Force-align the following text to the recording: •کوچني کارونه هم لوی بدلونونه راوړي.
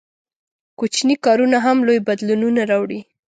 •کوچني 0.79 1.15
کارونه 1.25 1.57
هم 1.65 1.77
لوی 1.87 1.99
بدلونونه 2.07 2.61
راوړي. 2.71 2.99